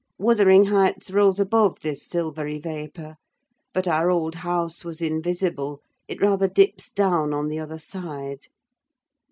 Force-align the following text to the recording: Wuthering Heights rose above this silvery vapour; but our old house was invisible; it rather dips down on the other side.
Wuthering 0.17 0.65
Heights 0.65 1.11
rose 1.11 1.39
above 1.39 1.81
this 1.81 2.01
silvery 2.07 2.57
vapour; 2.57 3.17
but 3.71 3.87
our 3.87 4.09
old 4.09 4.33
house 4.33 4.83
was 4.83 4.99
invisible; 4.99 5.79
it 6.07 6.19
rather 6.19 6.47
dips 6.47 6.91
down 6.91 7.35
on 7.35 7.49
the 7.49 7.59
other 7.59 7.77
side. 7.77 8.47